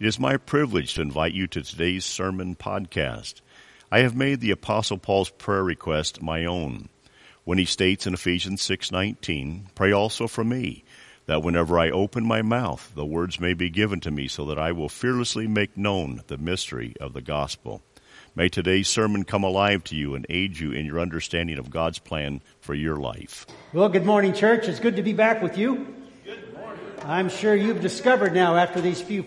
[0.00, 3.34] It is my privilege to invite you to today's sermon podcast.
[3.92, 6.88] I have made the apostle Paul's prayer request my own
[7.44, 10.82] when he states in Ephesians 6:19, "Pray also for me,
[11.26, 14.58] that whenever I open my mouth, the words may be given to me so that
[14.58, 17.80] I will fearlessly make known the mystery of the gospel."
[18.34, 22.00] May today's sermon come alive to you and aid you in your understanding of God's
[22.00, 23.46] plan for your life.
[23.72, 24.66] Well, good morning, church.
[24.66, 25.86] It's good to be back with you.
[26.24, 26.84] Good morning.
[27.04, 29.24] I'm sure you've discovered now after these few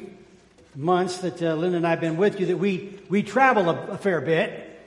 [0.78, 3.98] months that uh, and I have been with you that we, we travel a, a
[3.98, 4.80] fair bit.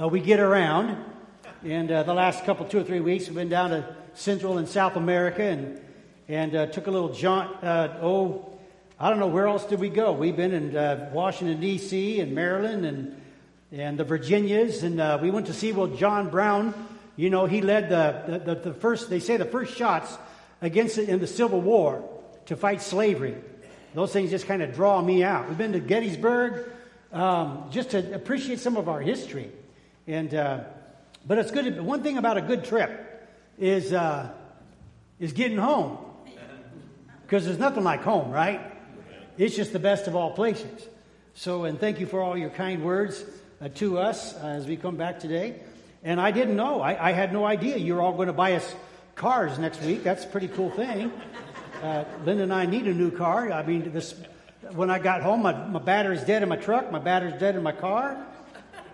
[0.00, 0.96] Uh, we get around.
[1.62, 4.66] And uh, the last couple, two or three weeks, we've been down to Central and
[4.66, 5.80] South America and,
[6.28, 7.62] and uh, took a little jaunt.
[7.62, 8.58] Uh, oh,
[8.98, 10.12] I don't know, where else did we go?
[10.12, 12.20] We've been in uh, Washington, D.C.
[12.20, 13.20] and Maryland and
[13.72, 16.72] and the Virginias, and we went to see well John Brown.
[17.16, 20.16] You know, he led the, the, the, first, they say the first shots
[20.62, 22.08] against it in the Civil War
[22.46, 23.36] to fight slavery.
[23.94, 25.48] Those things just kind of draw me out.
[25.48, 26.68] We've been to Gettysburg
[27.12, 29.50] um, just to appreciate some of our history.
[30.08, 30.64] And, uh,
[31.24, 31.76] but it's good.
[31.76, 34.30] To, one thing about a good trip is, uh,
[35.20, 35.98] is getting home.
[37.22, 38.60] Because there's nothing like home, right?
[39.38, 40.88] It's just the best of all places.
[41.34, 43.24] So, and thank you for all your kind words
[43.60, 45.60] uh, to us as we come back today.
[46.02, 46.80] And I didn't know.
[46.80, 48.74] I, I, had no idea you were all going to buy us
[49.14, 50.02] cars next week.
[50.02, 51.10] That's a pretty cool thing.
[51.84, 53.52] Uh, Linda and I need a new car.
[53.52, 54.14] I mean, this,
[54.72, 57.62] when I got home, my, my battery's dead in my truck, my battery's dead in
[57.62, 58.16] my car.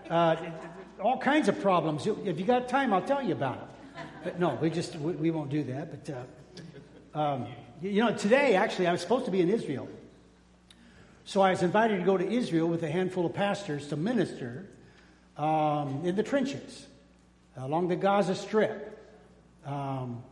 [0.08, 0.34] Uh,
[1.00, 2.04] all kinds of problems.
[2.04, 4.02] If you got time, I'll tell you about it.
[4.24, 6.04] But no, we just we, we won't do that.
[6.04, 6.14] But
[7.14, 7.46] uh, um,
[7.80, 9.88] you know, today actually, I was supposed to be in Israel.
[11.24, 14.66] So I was invited to go to Israel with a handful of pastors to minister
[15.36, 16.88] um, in the trenches
[17.56, 18.98] along the Gaza Strip,
[19.64, 20.24] um,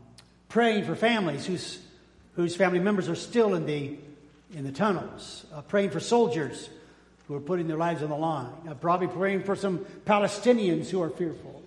[0.48, 1.78] praying for families whose,
[2.39, 3.97] whose family members are still in the,
[4.55, 6.70] in the tunnels, uh, praying for soldiers
[7.27, 11.03] who are putting their lives on the line, uh, probably praying for some Palestinians who
[11.03, 11.61] are fearful,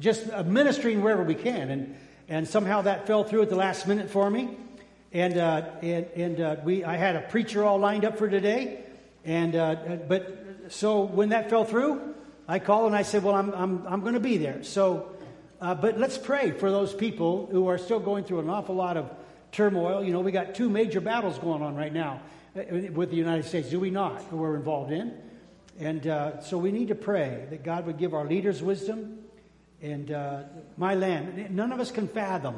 [0.00, 1.70] just uh, ministering wherever we can.
[1.70, 1.96] And,
[2.28, 4.48] and somehow that fell through at the last minute for me.
[5.12, 8.80] And, uh, and, and uh, we, I had a preacher all lined up for today.
[9.24, 9.76] And, uh,
[10.08, 12.16] but so when that fell through,
[12.48, 14.64] I called and I said, Well, I'm, I'm, I'm going to be there.
[14.64, 15.10] So,
[15.60, 18.96] uh, but let's pray for those people who are still going through an awful lot
[18.96, 19.08] of
[19.52, 20.04] turmoil.
[20.04, 22.20] You know, we got two major battles going on right now
[22.56, 25.14] uh, with the United States, do we not, who we're involved in?
[25.78, 29.18] And uh, so we need to pray that God would give our leaders wisdom
[29.80, 30.10] and
[30.76, 31.54] my land.
[31.54, 32.56] None of us can fathom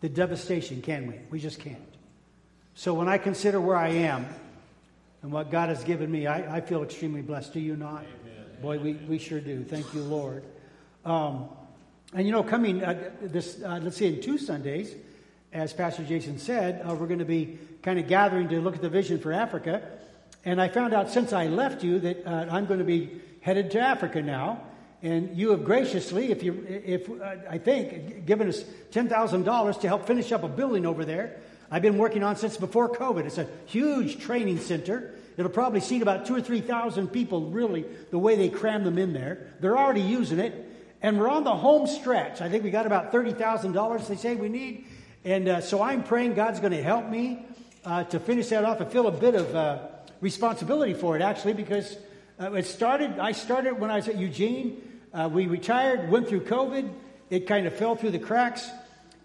[0.00, 1.14] the devastation, can we?
[1.30, 1.78] We just can't.
[2.74, 4.26] So when I consider where I am
[5.22, 7.52] and what God has given me, I, I feel extremely blessed.
[7.52, 8.04] Do you not?
[8.22, 8.46] Amen.
[8.62, 9.62] Boy, we, we sure do.
[9.64, 10.44] Thank you, Lord.
[11.04, 11.48] Um,
[12.14, 14.94] and you know, coming uh, this, uh, let's see, in two Sundays,
[15.52, 18.82] as Pastor Jason said, uh, we're going to be kind of gathering to look at
[18.82, 19.82] the vision for Africa.
[20.44, 23.70] And I found out since I left you that uh, I'm going to be headed
[23.72, 24.62] to Africa now.
[25.02, 29.78] And you have graciously, if you, if uh, I think, given us ten thousand dollars
[29.78, 31.40] to help finish up a building over there.
[31.70, 33.24] I've been working on since before COVID.
[33.24, 35.14] It's a huge training center.
[35.36, 37.50] It'll probably seat about two or three thousand people.
[37.50, 40.52] Really, the way they cram them in there, they're already using it,
[41.00, 42.42] and we're on the home stretch.
[42.42, 44.06] I think we got about thirty thousand dollars.
[44.06, 44.84] They say we need,
[45.24, 47.44] and uh, so I'm praying God's going to help me
[47.84, 48.80] uh, to finish that off.
[48.80, 49.78] I feel a bit of uh,
[50.20, 51.96] responsibility for it actually because
[52.40, 53.18] uh, it started.
[53.18, 54.82] I started when I was at Eugene.
[55.12, 56.90] Uh, we retired, went through COVID.
[57.28, 58.70] It kind of fell through the cracks.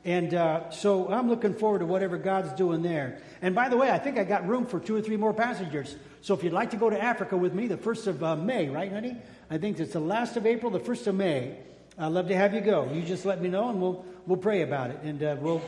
[0.03, 3.19] And uh, so I'm looking forward to whatever God's doing there.
[3.41, 5.95] And by the way, I think I got room for two or three more passengers.
[6.22, 8.91] So if you'd like to go to Africa with me, the 1st of May, right,
[8.91, 9.16] honey?
[9.50, 11.57] I think it's the last of April, the 1st of May.
[11.97, 12.91] I'd love to have you go.
[12.91, 15.00] You just let me know and we'll, we'll pray about it.
[15.03, 15.61] And we'll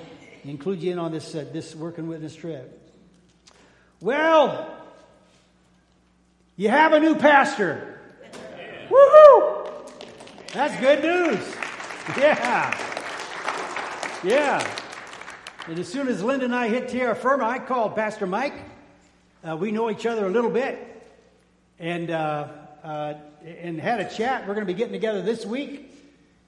[0.43, 2.81] include you in on this, uh, this working witness trip.
[3.99, 4.73] Well,
[6.55, 7.99] you have a new pastor.
[8.89, 9.91] Woohoo!
[10.53, 11.55] That's good news.
[12.17, 12.73] Yeah.
[14.23, 14.77] Yeah.
[15.67, 18.53] And as soon as Linda and I hit Tierra firma, I called Pastor Mike.
[19.47, 21.05] Uh, we know each other a little bit,
[21.77, 22.47] and uh,
[22.81, 23.13] uh,
[23.45, 24.47] and had a chat.
[24.47, 25.93] We're going to be getting together this week,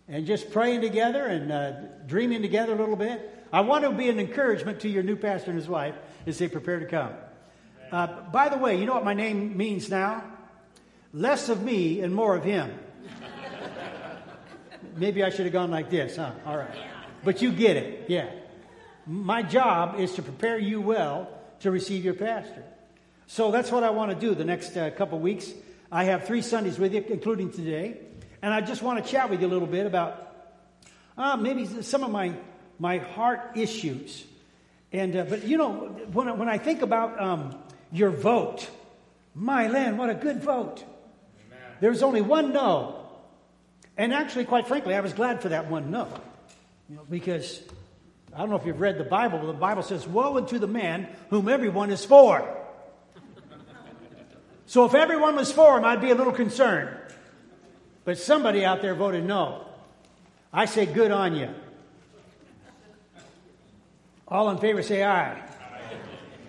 [0.07, 1.71] and just praying together and uh,
[2.07, 3.38] dreaming together a little bit.
[3.51, 6.47] I want to be an encouragement to your new pastor and his wife as they
[6.47, 7.13] prepare to come.
[7.91, 10.23] Uh, by the way, you know what my name means now?
[11.13, 12.71] Less of me and more of him.
[14.95, 16.31] Maybe I should have gone like this, huh?
[16.45, 16.69] All right.
[17.23, 18.29] But you get it, yeah.
[19.05, 21.29] My job is to prepare you well
[21.61, 22.63] to receive your pastor.
[23.27, 25.51] So that's what I want to do the next uh, couple weeks.
[25.91, 27.97] I have three Sundays with you, including today.
[28.41, 30.35] And I just want to chat with you a little bit about
[31.17, 32.33] uh, maybe some of my,
[32.79, 34.25] my heart issues.
[34.91, 35.69] And, uh, but you know,
[36.11, 37.55] when, when I think about um,
[37.91, 38.69] your vote
[39.35, 40.83] My land, what a good vote.
[41.79, 43.05] There was only one no.
[43.95, 46.07] And actually, quite frankly, I was glad for that one no.
[46.89, 47.61] You know, because
[48.33, 50.67] I don't know if you've read the Bible, but the Bible says, Woe unto the
[50.67, 52.57] man whom everyone is for.
[54.65, 56.89] so if everyone was for him, I'd be a little concerned.
[58.03, 59.65] But somebody out there voted no.
[60.51, 61.53] I say, Good on you.
[64.29, 65.33] All in favor say aye.
[65.33, 65.43] aye.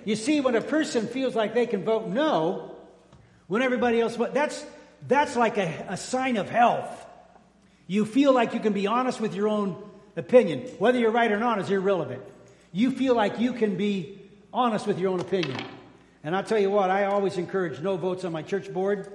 [0.04, 2.74] You see, when a person feels like they can vote no,
[3.46, 4.64] when everybody else that's,
[5.06, 7.06] that's like a, a sign of health.
[7.86, 9.82] You feel like you can be honest with your own
[10.16, 10.60] opinion.
[10.78, 12.22] Whether you're right or not is irrelevant.
[12.72, 14.20] You feel like you can be
[14.52, 15.58] honest with your own opinion.
[16.22, 19.10] And I'll tell you what, I always encourage no votes on my church board.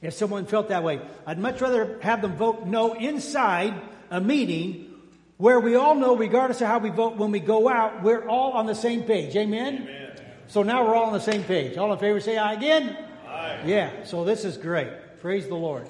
[0.00, 3.74] If someone felt that way, I'd much rather have them vote no inside
[4.10, 4.93] a meeting
[5.36, 8.52] where we all know, regardless of how we vote, when we go out, we're all
[8.52, 9.34] on the same page.
[9.36, 9.82] Amen?
[9.82, 10.20] Amen.
[10.46, 11.76] So now we're all on the same page.
[11.76, 12.96] All in favor say aye again?
[13.26, 13.62] Aye.
[13.66, 14.88] Yeah, so this is great.
[15.20, 15.88] Praise the Lord.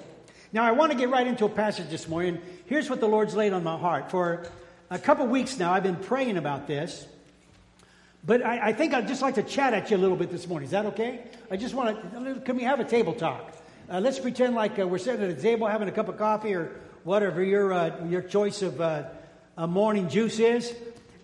[0.53, 2.41] Now I want to get right into a passage this morning.
[2.67, 4.11] Here's what the Lord's laid on my heart.
[4.11, 4.47] For
[4.91, 7.07] a couple weeks now, I've been praying about this.
[8.27, 10.47] But I, I, think I'd just like to chat at you a little bit this
[10.49, 10.65] morning.
[10.65, 11.25] Is that okay?
[11.51, 13.53] I just want to, can we have a table talk?
[13.91, 16.55] Uh, let's pretend like uh, we're sitting at a table having a cup of coffee
[16.55, 19.03] or whatever your, uh, your choice of uh,
[19.57, 20.75] a morning juice is,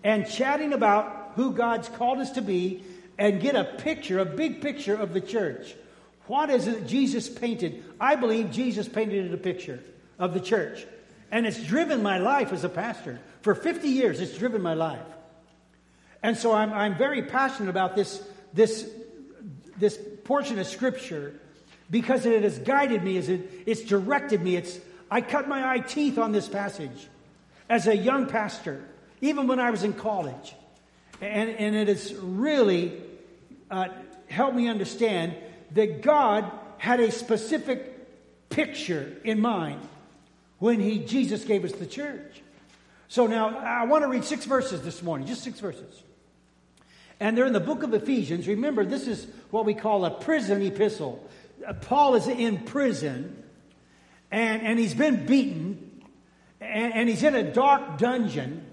[0.03, 2.83] and chatting about who God's called us to be
[3.17, 5.75] and get a picture, a big picture of the church.
[6.27, 7.83] What is it Jesus painted?
[7.99, 9.83] I believe Jesus painted a picture
[10.17, 10.85] of the church.
[11.29, 13.19] And it's driven my life as a pastor.
[13.41, 15.05] For 50 years, it's driven my life.
[16.23, 18.23] And so I'm, I'm very passionate about this,
[18.53, 18.89] this,
[19.77, 21.39] this portion of Scripture
[21.89, 24.55] because it has guided me, it's directed me.
[24.55, 24.79] It's,
[25.09, 27.07] I cut my eye teeth on this passage
[27.71, 28.83] as a young pastor,
[29.21, 30.53] even when I was in college.
[31.21, 33.01] And, and it has really
[33.71, 33.87] uh,
[34.27, 35.35] helped me understand
[35.71, 39.79] that God had a specific picture in mind
[40.59, 42.41] when he Jesus gave us the church.
[43.07, 46.03] So now I want to read six verses this morning, just six verses.
[47.21, 48.49] And they're in the book of Ephesians.
[48.49, 51.25] Remember, this is what we call a prison epistle.
[51.65, 53.43] Uh, Paul is in prison
[54.29, 55.90] and, and he's been beaten
[56.61, 58.63] and, and he's in a dark dungeon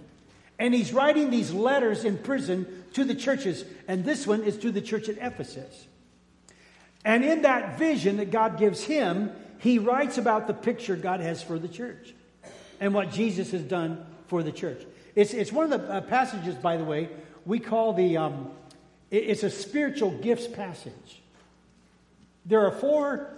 [0.58, 3.64] and he's writing these letters in prison to the churches.
[3.86, 5.86] And this one is to the church at Ephesus.
[7.04, 11.42] And in that vision that God gives him, he writes about the picture God has
[11.42, 12.14] for the church
[12.80, 14.84] and what Jesus has done for the church.
[15.14, 17.08] It's, it's one of the uh, passages, by the way,
[17.46, 18.50] we call the, um,
[19.10, 21.22] it, it's a spiritual gifts passage.
[22.44, 23.30] There are four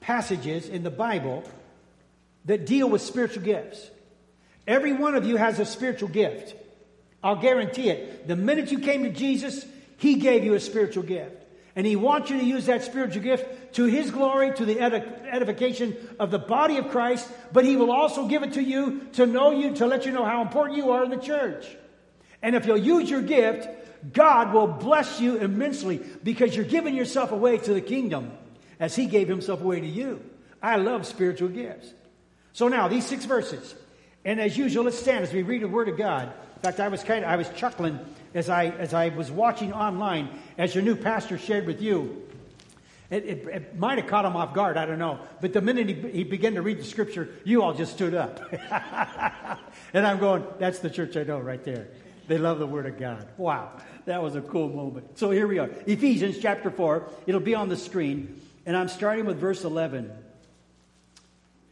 [0.00, 1.44] passages in the Bible
[2.44, 3.90] that deal with spiritual gifts.
[4.66, 6.54] Every one of you has a spiritual gift.
[7.22, 8.28] I'll guarantee it.
[8.28, 9.64] The minute you came to Jesus,
[9.96, 11.42] He gave you a spiritual gift.
[11.76, 15.96] And He wants you to use that spiritual gift to His glory, to the edification
[16.20, 19.50] of the body of Christ, but He will also give it to you to know
[19.50, 21.66] you, to let you know how important you are in the church.
[22.42, 23.68] And if you'll use your gift,
[24.12, 28.32] God will bless you immensely because you're giving yourself away to the kingdom
[28.78, 30.22] as He gave Himself away to you.
[30.62, 31.92] I love spiritual gifts.
[32.54, 33.74] So now, these six verses.
[34.24, 36.32] And as usual, let's stand as we read the Word of God.
[36.56, 37.98] In fact, I was kind of, I was chuckling
[38.32, 42.22] as I, as I was watching online, as your new pastor shared with you.
[43.10, 45.18] It, it, it might have caught him off guard, I don't know.
[45.40, 48.40] But the minute he, he began to read the scripture, you all just stood up.
[49.92, 51.88] and I'm going, that's the church I know right there.
[52.28, 53.28] They love the Word of God.
[53.36, 53.72] Wow,
[54.06, 55.18] that was a cool moment.
[55.18, 57.08] So here we are Ephesians chapter 4.
[57.26, 58.40] It'll be on the screen.
[58.64, 60.10] And I'm starting with verse 11.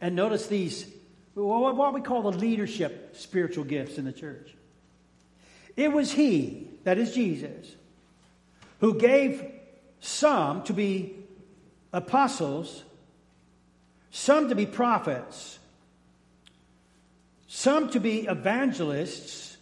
[0.03, 0.85] And notice these,
[1.33, 4.53] what we call the leadership spiritual gifts in the church.
[5.77, 7.73] It was He, that is Jesus,
[8.81, 9.49] who gave
[10.01, 11.15] some to be
[11.93, 12.83] apostles,
[14.11, 15.57] some to be prophets,
[17.47, 19.55] some to be evangelists,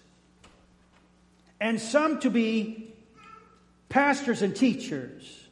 [1.60, 2.96] and some to be
[3.90, 5.46] pastors and teachers.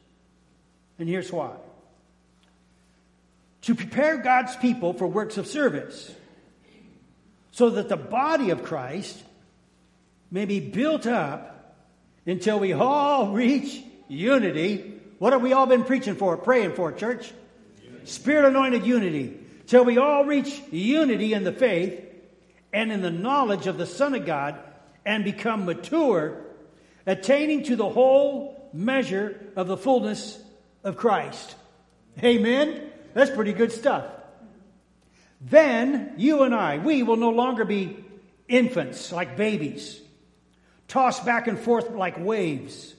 [0.97, 1.57] And here's why
[3.61, 6.13] to prepare God's people for works of service,
[7.51, 9.21] so that the body of Christ
[10.31, 11.75] may be built up
[12.25, 15.01] until we all reach unity.
[15.17, 17.33] What have we all been preaching for, praying for, church?
[18.05, 19.37] Spirit anointed unity.
[19.67, 22.03] Till we all reach unity in the faith
[22.71, 24.57] and in the knowledge of the Son of God
[25.05, 26.41] and become mature,
[27.05, 30.41] attaining to the whole measure of the fullness
[30.83, 31.55] of Christ.
[32.23, 32.88] Amen?
[33.19, 34.05] That's pretty good stuff.
[35.41, 37.97] Then you and I, we will no longer be
[38.47, 40.01] infants like babies
[40.87, 42.95] tossed back and forth like waves,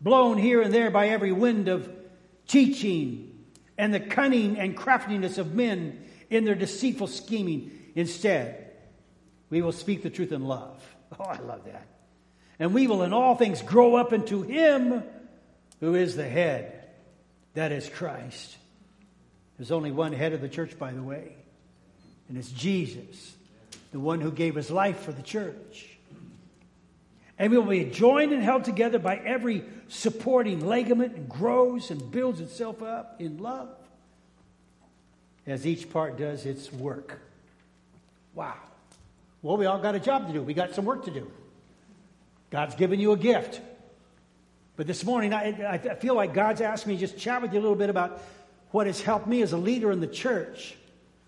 [0.00, 1.88] blown here and there by every wind of
[2.46, 3.44] teaching
[3.76, 7.70] and the cunning and craftiness of men in their deceitful scheming.
[7.96, 8.70] Instead,
[9.50, 10.82] we will speak the truth in love.
[11.18, 11.86] Oh, I love that.
[12.58, 15.02] And we will in all things grow up into Him
[15.80, 16.90] who is the head,
[17.54, 18.57] that is Christ.
[19.58, 21.34] There's only one head of the church, by the way,
[22.28, 23.34] and it's Jesus,
[23.92, 25.88] the one who gave his life for the church.
[27.38, 32.10] And we will be joined and held together by every supporting ligament and grows and
[32.10, 33.68] builds itself up in love
[35.46, 37.20] as each part does its work.
[38.34, 38.54] Wow.
[39.42, 40.42] Well, we all got a job to do.
[40.42, 41.30] We got some work to do.
[42.50, 43.60] God's given you a gift.
[44.76, 47.60] But this morning, I, I feel like God's asked me to just chat with you
[47.60, 48.22] a little bit about
[48.70, 50.74] what has helped me as a leader in the church,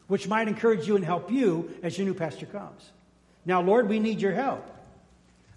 [0.07, 2.91] which might encourage you and help you as your new pastor comes.
[3.45, 4.67] Now, Lord, we need your help.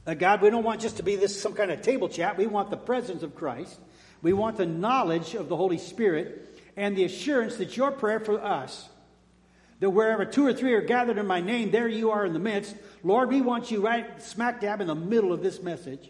[0.06, 2.38] Uh, God, we don't want just to be this some kind of table chat.
[2.38, 3.80] We want the presence of Christ.
[4.22, 8.42] We want the knowledge of the Holy Spirit and the assurance that your prayer for
[8.42, 8.90] us,
[9.80, 12.40] that wherever two or three are gathered in my name, there you are in the
[12.40, 12.76] midst.
[13.04, 16.10] Lord, we want you right smack dab in the middle of this message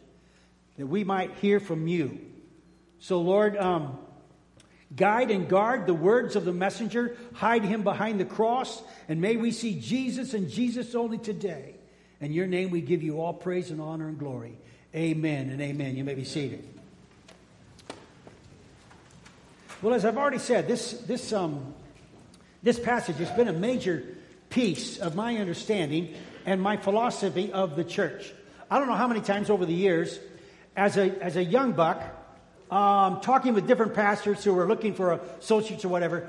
[0.77, 2.19] that we might hear from you.
[2.99, 3.97] So, Lord, um,
[4.95, 9.35] guide and guard the words of the messenger, hide him behind the cross, and may
[9.35, 11.75] we see Jesus and Jesus only today.
[12.21, 14.57] In your name we give you all praise and honor and glory.
[14.95, 15.95] Amen and amen.
[15.95, 16.67] You may be seated.
[19.81, 21.73] Well, as I've already said, this, this, um,
[22.61, 24.05] this passage has been a major
[24.49, 26.13] piece of my understanding
[26.45, 28.31] and my philosophy of the church.
[28.71, 30.19] I don't know how many times over the years,
[30.75, 32.01] as a, as a young buck,
[32.73, 36.27] um, talking with different pastors who were looking for associates or whatever,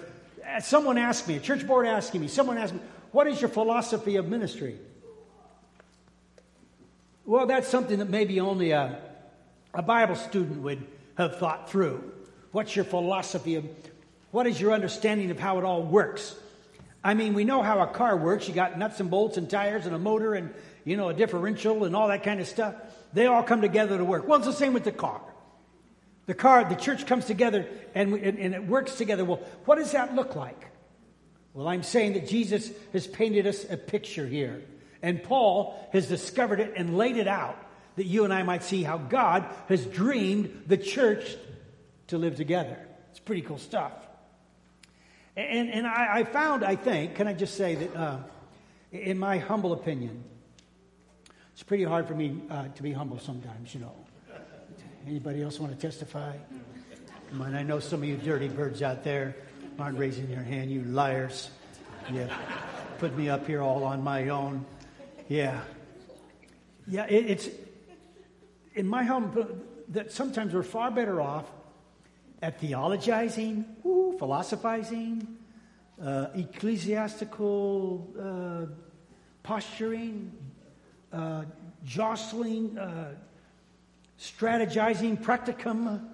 [0.60, 2.80] someone asked me, a church board asking me, someone asked me,
[3.12, 4.76] What is your philosophy of ministry?
[7.24, 9.00] Well, that's something that maybe only a,
[9.72, 10.86] a Bible student would
[11.16, 12.12] have thought through.
[12.52, 13.64] What's your philosophy of
[14.30, 16.34] what is your understanding of how it all works?
[17.02, 18.48] I mean, we know how a car works.
[18.48, 20.52] You got nuts and bolts and tires and a motor and,
[20.84, 22.74] you know, a differential and all that kind of stuff.
[23.14, 24.28] They all come together to work.
[24.28, 25.22] Well, it's the same with the car.
[26.26, 29.24] The car, the church comes together and, and, and it works together.
[29.24, 30.70] Well, what does that look like?
[31.52, 34.62] Well, I'm saying that Jesus has painted us a picture here.
[35.02, 37.58] And Paul has discovered it and laid it out
[37.96, 41.36] that you and I might see how God has dreamed the church
[42.08, 42.76] to live together.
[43.10, 43.92] It's pretty cool stuff.
[45.36, 48.18] And, and I, I found, I think, can I just say that, uh,
[48.92, 50.24] in my humble opinion,
[51.52, 53.94] it's pretty hard for me uh, to be humble sometimes, you know.
[55.06, 56.34] Anybody else want to testify?
[57.30, 59.36] Come on, I know some of you dirty birds out there
[59.78, 61.50] aren't raising your hand, you liars.
[62.10, 62.26] You
[62.98, 64.64] put me up here all on my own.
[65.28, 65.60] Yeah.
[66.86, 67.48] Yeah, it, it's
[68.74, 71.50] in my home that sometimes we're far better off
[72.40, 75.36] at theologizing, woo, philosophizing,
[76.02, 78.66] uh, ecclesiastical uh,
[79.42, 80.32] posturing,
[81.12, 81.44] uh,
[81.84, 83.14] jostling, uh,
[84.20, 86.04] strategizing, practicum.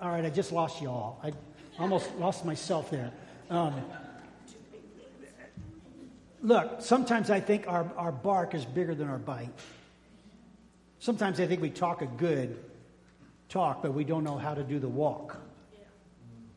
[0.00, 1.20] All right, I just lost you all.
[1.22, 1.32] I
[1.78, 3.12] almost lost myself there.
[3.50, 3.82] Um,
[6.46, 9.50] Look, sometimes I think our, our bark is bigger than our bite.
[11.00, 12.62] Sometimes I think we talk a good
[13.48, 15.36] talk, but we don't know how to do the walk.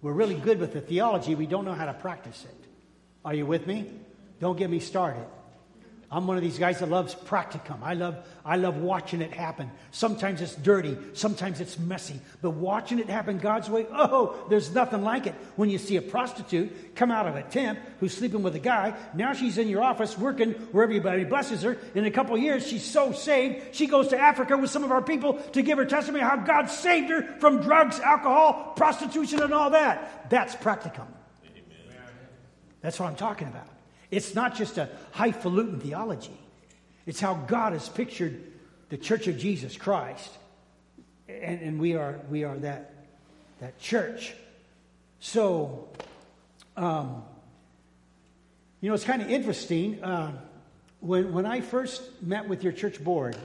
[0.03, 2.67] We're really good with the theology, we don't know how to practice it.
[3.25, 3.89] Are you with me?
[4.39, 5.25] Don't get me started.
[6.11, 7.83] I'm one of these guys that loves practicum.
[7.83, 9.69] I love, I love watching it happen.
[9.91, 15.03] Sometimes it's dirty, sometimes it's messy, but watching it happen God's way, oh, there's nothing
[15.03, 15.35] like it.
[15.55, 18.95] When you see a prostitute come out of a tent who's sleeping with a guy,
[19.13, 21.77] now she's in your office working where everybody blesses her.
[21.93, 25.03] In a couple years, she's so saved, she goes to Africa with some of our
[25.03, 29.69] people to give her testimony how God saved her from drugs, alcohol, prostitution, and all
[29.69, 30.27] that.
[30.31, 31.07] That's practicum.
[32.81, 33.67] That's what I'm talking about.
[34.11, 36.37] It's not just a highfalutin theology,
[37.05, 38.41] it's how God has pictured
[38.89, 40.31] the church of Jesus Christ.
[41.27, 42.91] And, and we, are, we are that,
[43.59, 44.33] that church.
[45.19, 45.87] So,
[46.75, 47.23] um,
[48.81, 50.03] you know, it's kind of interesting.
[50.03, 50.31] Uh,
[51.01, 53.37] when, when I first met with your church board,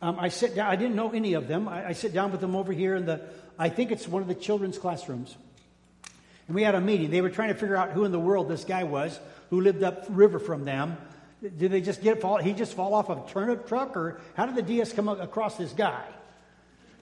[0.00, 1.68] um, I sit down, I didn't know any of them.
[1.68, 3.20] I, I sit down with them over here in the,
[3.58, 5.36] I think it's one of the children's classrooms.
[6.46, 7.10] And we had a meeting.
[7.10, 9.18] They were trying to figure out who in the world this guy was
[9.50, 10.96] who lived up river from them.
[11.42, 12.38] Did they just get fall?
[12.38, 15.72] He just fall off a turnip truck, or how did the DS come across this
[15.72, 16.04] guy?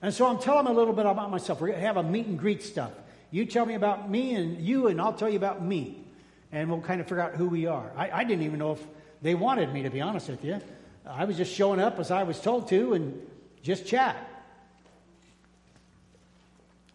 [0.01, 1.61] And so I'm telling him a little bit about myself.
[1.61, 2.91] We're going to have a meet and greet stuff.
[3.29, 6.03] You tell me about me and you, and I'll tell you about me.
[6.51, 7.91] And we'll kind of figure out who we are.
[7.95, 8.83] I, I didn't even know if
[9.21, 10.59] they wanted me, to be honest with you.
[11.05, 13.27] I was just showing up as I was told to and
[13.63, 14.17] just chat.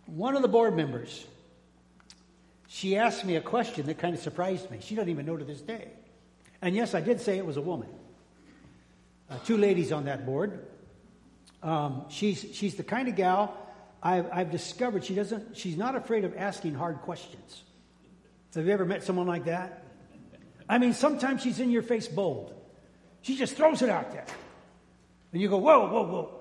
[0.07, 1.27] one of the board members,
[2.69, 4.79] she asked me a question that kind of surprised me.
[4.81, 5.89] She doesn't even know to this day.
[6.63, 7.89] And yes, I did say it was a woman.
[9.31, 10.67] Uh, two ladies on that board.
[11.63, 13.57] Um, she's, she's the kind of gal
[14.03, 17.65] I've, I've discovered she doesn't, she's not afraid of asking hard questions.
[18.55, 19.85] Have you ever met someone like that?
[20.69, 22.55] I mean, sometimes she's in your face bold.
[23.23, 24.25] She just throws it out there.
[25.33, 26.41] And you go, whoa, whoa, whoa.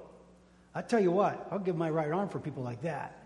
[0.74, 3.25] I tell you what, I'll give my right arm for people like that.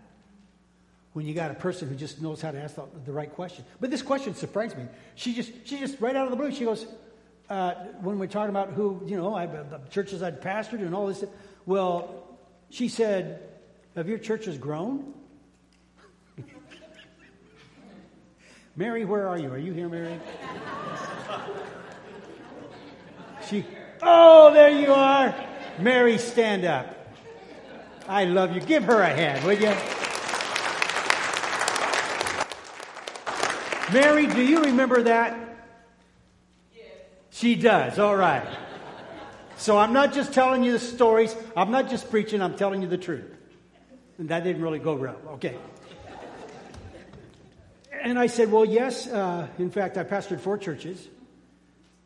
[1.12, 3.64] When you got a person who just knows how to ask the, the right question.
[3.80, 4.84] But this question surprised me.
[5.16, 6.86] She just, she just right out of the blue, she goes,
[7.48, 11.08] uh, when we're talking about who, you know, I, the churches I'd pastored and all
[11.08, 11.24] this,
[11.66, 12.38] well,
[12.70, 13.42] she said,
[13.96, 15.12] have your churches grown?
[18.76, 19.50] Mary, where are you?
[19.50, 20.18] Are you here, Mary?
[23.50, 23.64] She,
[24.00, 25.34] oh, there you are.
[25.80, 26.86] Mary, stand up.
[28.06, 28.60] I love you.
[28.60, 29.74] Give her a hand, would you?
[33.92, 35.38] Mary, do you remember that?
[36.74, 36.84] Yes.
[37.30, 37.98] She does.
[37.98, 38.46] All right.
[39.56, 41.34] So I'm not just telling you the stories.
[41.56, 42.40] I'm not just preaching.
[42.40, 43.26] I'm telling you the truth.
[44.18, 45.16] And that didn't really go well.
[45.34, 45.56] Okay.
[47.92, 49.06] And I said, Well, yes.
[49.06, 51.06] Uh, in fact, I pastored four churches.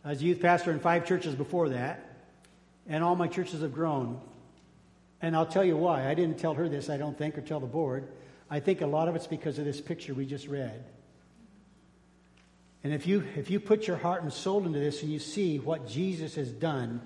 [0.04, 2.04] I was a youth pastor in five churches before that.
[2.88, 4.20] And all my churches have grown.
[5.22, 6.08] And I'll tell you why.
[6.08, 8.08] I didn't tell her this, I don't think, or tell the board.
[8.50, 10.84] I think a lot of it's because of this picture we just read.
[12.84, 15.58] And if you, if you put your heart and soul into this and you see
[15.58, 17.00] what Jesus has done,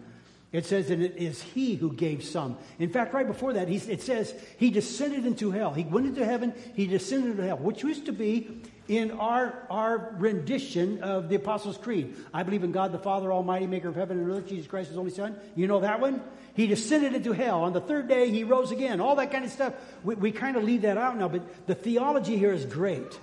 [0.50, 2.56] it says that it is He who gave some.
[2.78, 5.72] In fact, right before that, it says He descended into hell.
[5.72, 10.16] He went into heaven, He descended into hell, which used to be in our, our
[10.18, 12.16] rendition of the Apostles' Creed.
[12.32, 14.98] I believe in God the Father Almighty, maker of heaven and earth, Jesus Christ, His
[14.98, 15.36] only Son.
[15.54, 16.22] You know that one?
[16.54, 17.62] He descended into hell.
[17.64, 19.00] On the third day, He rose again.
[19.00, 19.74] All that kind of stuff.
[20.02, 23.20] We, we kind of leave that out now, but the theology here is great.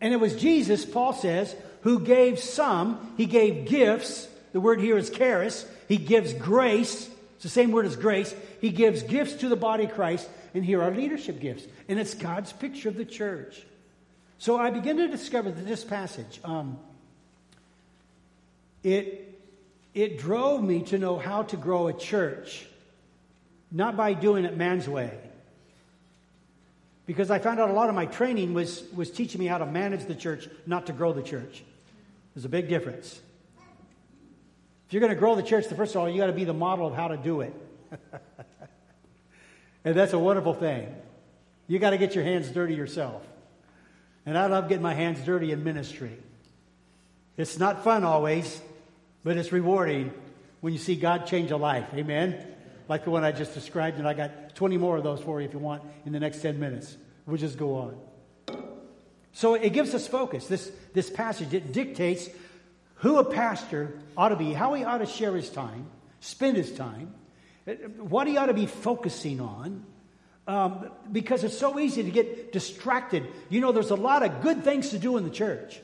[0.00, 4.28] And it was Jesus, Paul says, who gave some, He gave gifts.
[4.52, 7.08] The word here is charis he gives grace.
[7.34, 8.34] It's the same word as grace.
[8.60, 11.66] He gives gifts to the body of Christ, and here are leadership gifts.
[11.88, 13.62] And it's God's picture of the church.
[14.38, 16.78] So I begin to discover that this passage, um,
[18.82, 19.40] it,
[19.94, 22.66] it drove me to know how to grow a church,
[23.72, 25.18] not by doing it man's way.
[27.08, 29.64] Because I found out a lot of my training was, was teaching me how to
[29.64, 31.64] manage the church, not to grow the church.
[32.34, 33.18] There's a big difference.
[34.86, 36.52] If you're going to grow the church, first of all, you got to be the
[36.52, 37.54] model of how to do it.
[39.86, 40.94] and that's a wonderful thing.
[41.66, 43.26] You got to get your hands dirty yourself.
[44.26, 46.12] And I love getting my hands dirty in ministry.
[47.38, 48.60] It's not fun always,
[49.24, 50.12] but it's rewarding
[50.60, 51.86] when you see God change a life.
[51.94, 52.54] Amen?
[52.88, 55.46] Like the one I just described, and I got 20 more of those for you
[55.46, 56.96] if you want in the next 10 minutes.
[57.26, 57.96] We'll just go on.
[59.32, 60.46] So it gives us focus.
[60.46, 62.28] This, this passage, it dictates
[62.96, 65.86] who a pastor ought to be, how he ought to share his time,
[66.20, 67.14] spend his time,
[67.98, 69.84] what he ought to be focusing on.
[70.46, 73.26] Um, because it's so easy to get distracted.
[73.50, 75.78] You know, there's a lot of good things to do in the church.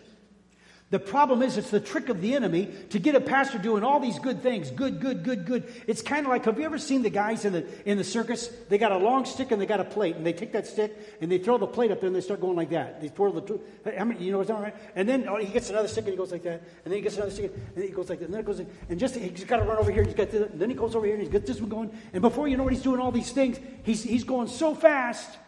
[0.95, 3.99] The problem is, it's the trick of the enemy to get a pastor doing all
[3.99, 4.71] these good things.
[4.71, 5.65] Good, good, good, good.
[5.89, 8.47] It's kind of like have you ever seen the guys in the, in the circus?
[8.69, 10.97] They got a long stick and they got a plate, and they take that stick
[11.21, 13.01] and they throw the plate up there and they start going like that.
[13.01, 13.59] They pour the,
[13.99, 14.77] I mean, you know what's on right?
[14.95, 17.01] And then oh, he gets another stick and he goes like that, and then he
[17.01, 19.43] gets another stick and he goes like that, and then it goes, and just, he's
[19.43, 21.33] got to run over here, he's got this, then he goes over here and he's
[21.33, 24.05] got this one going, and before you know it, he's doing all these things, he's,
[24.05, 25.39] he's going so fast,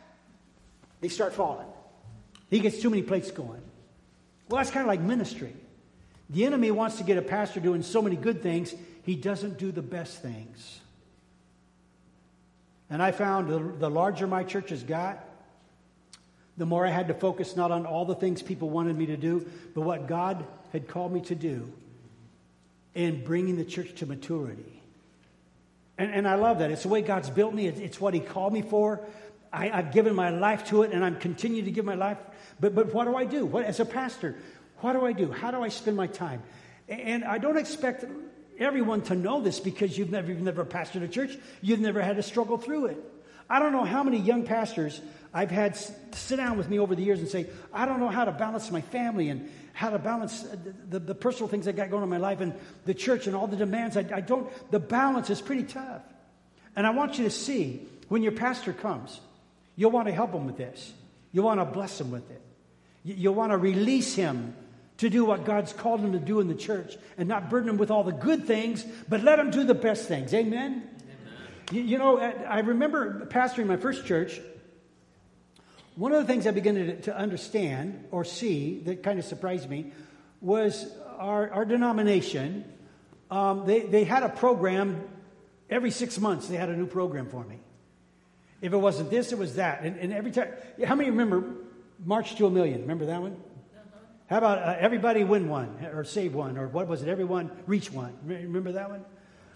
[1.00, 1.68] they start falling.
[2.50, 3.62] He gets too many plates going.
[4.48, 5.54] Well, that's kind of like ministry.
[6.30, 9.70] The enemy wants to get a pastor doing so many good things, he doesn't do
[9.70, 10.80] the best things.
[12.90, 15.24] And I found the, larger my church has got,
[16.56, 19.16] the more I had to focus not on all the things people wanted me to
[19.16, 21.72] do, but what God had called me to do
[22.94, 24.80] in bringing the church to maturity.
[25.98, 26.70] And, and I love that.
[26.70, 29.00] It's the way God's built me, it's what He called me for.
[29.52, 32.18] I, have given my life to it, and I'm continuing to give my life.
[32.60, 33.46] But, but what do I do?
[33.46, 34.36] What, as a pastor,
[34.78, 35.30] what do I do?
[35.30, 36.42] How do I spend my time?
[36.88, 38.04] And I don't expect
[38.58, 41.36] everyone to know this because you've never, you've never pastored a church.
[41.60, 43.12] You've never had to struggle through it.
[43.48, 45.00] I don't know how many young pastors
[45.32, 48.24] I've had sit down with me over the years and say, I don't know how
[48.24, 51.72] to balance my family and how to balance uh, the, the, the personal things I
[51.72, 52.54] got going on in my life and
[52.86, 53.96] the church and all the demands.
[53.96, 56.02] I, I don't, the balance is pretty tough.
[56.74, 59.20] And I want you to see when your pastor comes,
[59.76, 60.92] you'll want to help him with this.
[61.32, 62.42] You'll want to bless him with it.
[63.04, 64.56] You'll want to release him
[64.96, 67.76] to do what God's called him to do in the church and not burden him
[67.76, 70.32] with all the good things, but let him do the best things.
[70.32, 70.88] Amen?
[71.70, 74.40] You, you know, I remember pastoring my first church.
[75.96, 79.68] one of the things I began to, to understand or see that kind of surprised
[79.68, 79.92] me
[80.40, 80.86] was
[81.18, 82.64] our, our denomination.
[83.30, 85.02] Um, they, they had a program
[85.68, 87.58] every six months, they had a new program for me.
[88.60, 89.82] If it wasn't this, it was that.
[89.82, 90.48] And, and every time,
[90.84, 91.44] how many remember
[92.04, 92.82] March to a Million?
[92.82, 93.32] Remember that one?
[93.32, 93.98] Uh-huh.
[94.28, 97.08] How about uh, everybody win one or save one or what was it?
[97.08, 98.14] Everyone reach one.
[98.24, 99.04] Remember that one?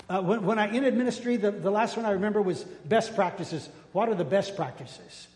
[0.08, 3.68] Uh, when, when, I entered ministry, the, the last one I remember was best practices.
[3.92, 5.28] What are the best practices?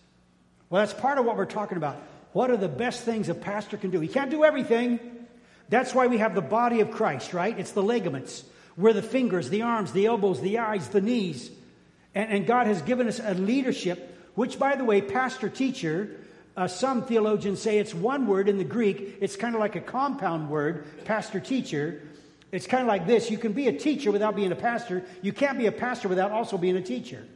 [0.68, 1.96] Well, that's part of what we're talking about.
[2.32, 4.00] What are the best things a pastor can do?
[4.00, 4.98] He can't do everything.
[5.68, 7.56] That's why we have the body of Christ, right?
[7.56, 8.44] It's the ligaments.
[8.76, 11.50] We're the fingers, the arms, the elbows, the eyes, the knees.
[12.14, 16.10] And, and God has given us a leadership, which, by the way, pastor teacher,
[16.56, 19.18] uh, some theologians say it's one word in the Greek.
[19.20, 22.02] It's kind of like a compound word, pastor teacher.
[22.52, 25.04] It's kind of like this you can be a teacher without being a pastor.
[25.22, 27.26] You can't be a pastor without also being a teacher.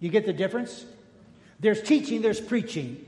[0.00, 0.84] You get the difference?
[1.60, 3.04] There's teaching, there's preaching.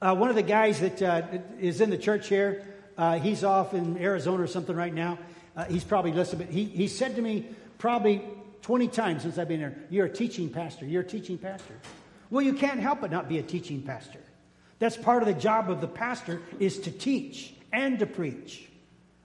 [0.00, 1.22] Uh, one of the guys that uh,
[1.58, 2.64] is in the church here,
[2.96, 5.18] uh, he's off in Arizona or something right now.
[5.56, 7.46] Uh, he's probably listening, but he, he said to me
[7.78, 8.22] probably
[8.62, 10.86] 20 times since I've been here, You're a teaching pastor.
[10.86, 11.74] You're a teaching pastor.
[12.30, 14.20] Well, you can't help but not be a teaching pastor.
[14.78, 18.68] That's part of the job of the pastor is to teach and to preach.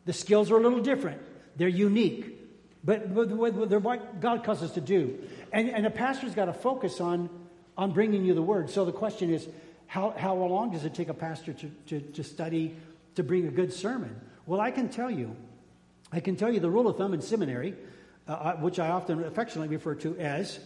[0.05, 1.21] The skills are a little different.
[1.55, 2.39] They're unique.
[2.83, 5.19] But, they're what God calls us to do.
[5.51, 7.29] And, and a pastor's got to focus on,
[7.77, 8.69] on bringing you the word.
[8.69, 9.47] So the question is,
[9.87, 12.75] how, how long does it take a pastor to, to, to study
[13.15, 14.19] to bring a good sermon?
[14.45, 15.35] Well, I can tell you.
[16.11, 17.75] I can tell you the rule of thumb in seminary,
[18.27, 20.59] uh, which I often affectionately refer to as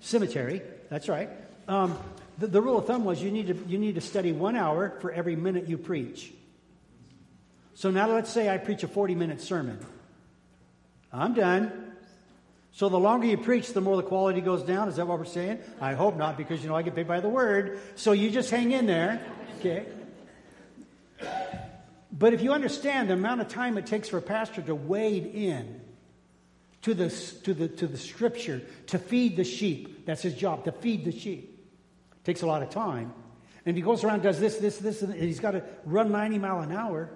[0.00, 0.62] cemetery.
[0.88, 1.30] That's right.
[1.68, 1.98] Um,
[2.38, 4.98] the, the, rule of thumb was you need, to, you need to study one hour
[5.00, 6.32] for every minute you preach.
[7.74, 9.78] So now let's say I preach a 40 minute sermon.
[11.12, 11.92] I'm done.
[12.72, 14.88] So the longer you preach, the more the quality goes down.
[14.88, 15.58] Is that what we're saying?
[15.80, 17.80] I hope not, because you know I get paid by the word.
[17.96, 19.20] So you just hang in there.
[19.58, 19.86] Okay.
[22.12, 25.26] But if you understand the amount of time it takes for a pastor to wade
[25.26, 25.79] in
[26.82, 27.10] to the,
[27.44, 31.12] to the, to the scripture, to feed the sheep, that's his job, to feed the
[31.12, 31.58] sheep.
[32.24, 33.12] Takes a lot of time.
[33.66, 36.60] And he goes around, does this, this, this, and he's got to run 90 mile
[36.60, 37.10] an hour.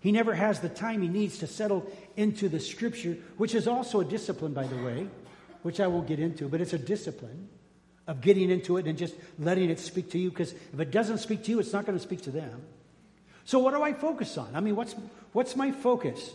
[0.00, 4.00] He never has the time he needs to settle into the scripture, which is also
[4.00, 5.08] a discipline, by the way,
[5.62, 7.48] which I won't get into, but it's a discipline
[8.06, 11.18] of getting into it and just letting it speak to you, because if it doesn't
[11.18, 12.62] speak to you, it's not going to speak to them.
[13.44, 14.54] So, what do I focus on?
[14.54, 14.94] I mean, what's,
[15.32, 16.32] what's my focus?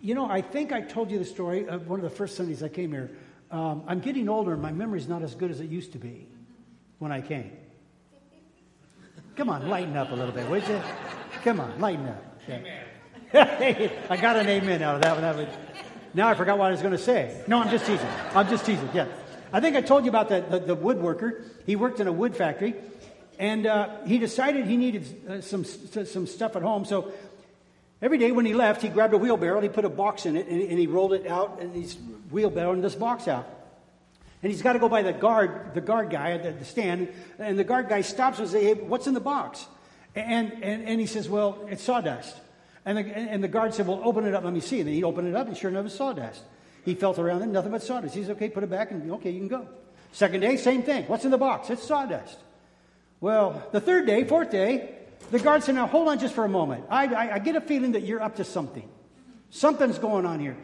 [0.00, 2.62] You know, I think I told you the story of one of the first Sundays
[2.62, 3.10] I came here.
[3.50, 6.28] Um, I'm getting older, and my memory's not as good as it used to be
[6.98, 7.50] when I came.
[9.36, 10.80] Come on, lighten up a little bit, would you?
[11.42, 12.24] Come on, lighten up.
[12.48, 12.84] Amen.
[14.10, 15.48] I got an amen out of that one.
[16.14, 17.42] Now I forgot what I was going to say.
[17.46, 18.08] No, I'm just teasing.
[18.34, 18.88] I'm just teasing.
[18.94, 19.06] Yeah.
[19.52, 21.44] I think I told you about the, the, the woodworker.
[21.66, 22.74] He worked in a wood factory,
[23.38, 26.84] and uh, he decided he needed uh, some, some stuff at home.
[26.84, 27.12] So
[28.00, 30.46] every day when he left, he grabbed a wheelbarrow, he put a box in it,
[30.48, 31.96] and, and he rolled it out, and he's
[32.32, 33.48] wheelbarrowing this box out.
[34.42, 37.08] And he's got to go by the guard, the guard guy at the, the stand,
[37.38, 39.66] and the guard guy stops and says, hey, what's in the box?
[40.14, 42.36] And, and, and he says, Well, it's sawdust.
[42.84, 44.80] And the, and the guard said, Well, open it up, let me see.
[44.80, 46.42] And he opened it up, and sure enough, it's sawdust.
[46.84, 48.14] He felt around it, nothing but sawdust.
[48.14, 49.68] He says, Okay, put it back, and okay, you can go.
[50.12, 51.04] Second day, same thing.
[51.04, 51.70] What's in the box?
[51.70, 52.38] It's sawdust.
[53.20, 54.94] Well, the third day, fourth day,
[55.30, 56.84] the guard said, Now hold on just for a moment.
[56.90, 58.88] I, I, I get a feeling that you're up to something.
[59.50, 60.56] Something's going on here.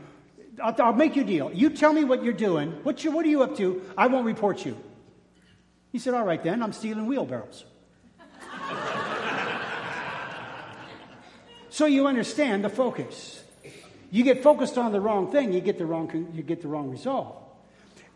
[0.62, 1.50] I'll, I'll, make you a deal.
[1.52, 2.70] You tell me what you're doing.
[2.82, 3.82] What, you, what are you up to?
[3.96, 4.76] I won't report you.
[5.92, 6.62] He said, All right, then.
[6.62, 7.64] I'm stealing wheelbarrows.
[11.74, 13.42] So you understand the focus.
[14.12, 16.88] You get focused on the wrong thing, you get the wrong, you get the wrong
[16.88, 17.36] result.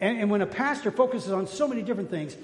[0.01, 2.37] And, and when a pastor focuses on so many different things,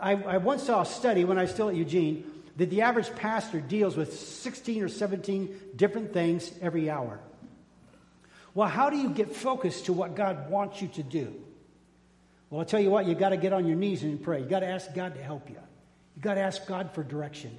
[0.00, 3.14] I, I once saw a study when I was still at Eugene that the average
[3.16, 7.18] pastor deals with 16 or 17 different things every hour.
[8.54, 11.34] Well, how do you get focused to what God wants you to do?
[12.50, 14.40] Well, I'll tell you what, you got to get on your knees and pray.
[14.40, 15.56] You got to ask God to help you.
[16.16, 17.56] You got to ask God for direction.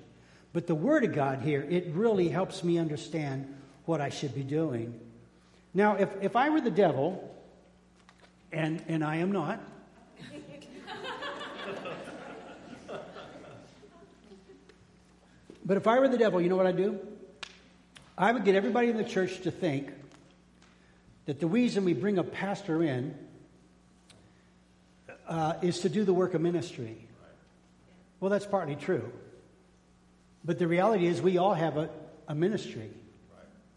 [0.53, 3.51] But the Word of God here, it really helps me understand
[3.85, 4.99] what I should be doing.
[5.73, 7.35] Now, if, if I were the devil,
[8.51, 9.59] and, and I am not,
[15.65, 16.99] but if I were the devil, you know what I'd do?
[18.17, 19.91] I would get everybody in the church to think
[21.25, 23.15] that the reason we bring a pastor in
[25.27, 26.97] uh, is to do the work of ministry.
[28.19, 29.11] Well, that's partly true.
[30.45, 31.89] But the reality is, we all have a,
[32.27, 32.89] a ministry.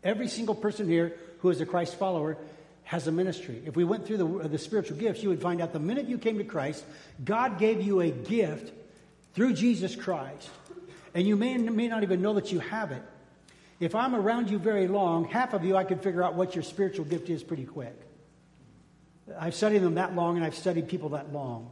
[0.02, 2.36] Every single person here who is a Christ follower
[2.84, 3.62] has a ministry.
[3.64, 6.18] If we went through the, the spiritual gifts, you would find out the minute you
[6.18, 6.84] came to Christ,
[7.24, 8.72] God gave you a gift
[9.34, 10.48] through Jesus Christ,
[11.16, 13.02] and you may, may not even know that you have it.
[13.80, 16.62] If I'm around you very long, half of you I could figure out what your
[16.62, 17.98] spiritual gift is pretty quick.
[19.40, 21.70] I've studied them that long, and I've studied people that long.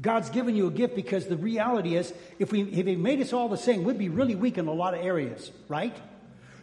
[0.00, 3.32] God's given you a gift because the reality is, if, we, if He made us
[3.32, 5.96] all the same, we'd be really weak in a lot of areas, right?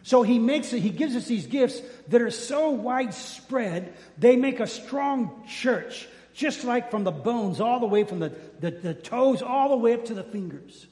[0.02, 4.60] So He makes it, He gives us these gifts that are so widespread, they make
[4.60, 8.94] a strong church, just like from the bones, all the way from the, the, the
[8.94, 10.86] toes, all the way up to the fingers.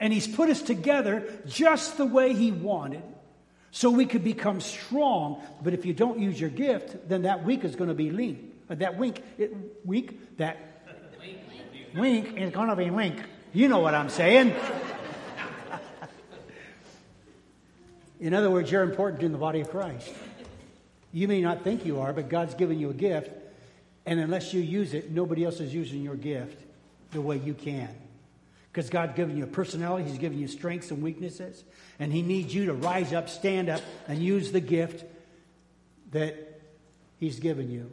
[0.00, 3.02] And He's put us together just the way He wanted
[3.70, 5.42] so we could become strong.
[5.62, 8.52] But if you don't use your gift, then that weak is going to be lean.
[8.70, 10.58] Uh, that wink, it, weak, that
[11.94, 13.16] wink is going to be wink.
[13.52, 14.54] You know what I'm saying.
[18.20, 20.12] in other words, you're important in the body of Christ.
[21.12, 23.30] You may not think you are, but God's given you a gift.
[24.04, 26.62] And unless you use it, nobody else is using your gift
[27.12, 27.88] the way you can.
[28.72, 31.64] Because God's given you a personality, He's given you strengths and weaknesses,
[31.98, 35.04] and He needs you to rise up, stand up, and use the gift
[36.12, 36.60] that
[37.18, 37.90] He's given you.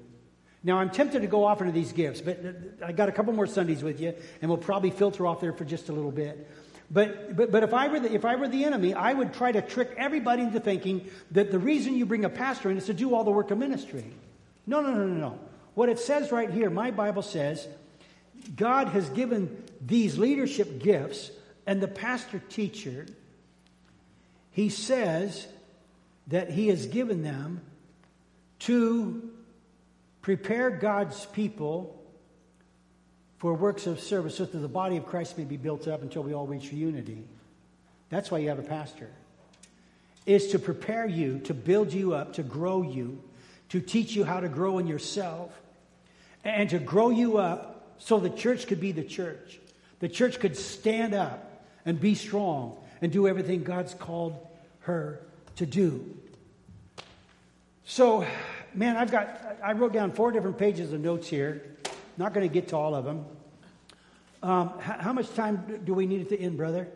[0.63, 2.39] Now, I'm tempted to go off into these gifts, but
[2.83, 5.63] I got a couple more Sundays with you, and we'll probably filter off there for
[5.63, 6.49] just a little bit.
[6.89, 9.51] But, but, but if, I were the, if I were the enemy, I would try
[9.51, 12.93] to trick everybody into thinking that the reason you bring a pastor in is to
[12.93, 14.05] do all the work of ministry.
[14.67, 15.39] No, no, no, no, no.
[15.73, 17.67] What it says right here, my Bible says,
[18.55, 21.31] God has given these leadership gifts,
[21.65, 23.05] and the pastor teacher,
[24.51, 25.47] he says
[26.27, 27.61] that he has given them
[28.59, 29.29] to
[30.21, 32.01] prepare God's people
[33.37, 36.23] for works of service so that the body of Christ may be built up until
[36.23, 37.23] we all reach unity.
[38.09, 39.09] That's why you have a pastor.
[40.25, 43.21] Is to prepare you, to build you up, to grow you,
[43.69, 45.51] to teach you how to grow in yourself,
[46.43, 49.59] and to grow you up so the church could be the church.
[49.99, 54.35] The church could stand up and be strong and do everything God's called
[54.81, 55.21] her
[55.55, 56.15] to do.
[57.85, 58.25] So,
[58.73, 61.77] man, I've got, I wrote down four different pages of notes here.
[62.17, 63.25] Not going to get to all of them.
[64.41, 66.87] Um, how, how, much time do we need it to end, brother?